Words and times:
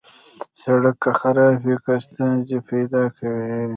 سړک 0.61 0.95
که 1.03 1.11
خراب 1.19 1.55
وي، 1.63 1.75
ستونزې 2.07 2.57
پیدا 2.69 3.03
کوي. 3.17 3.61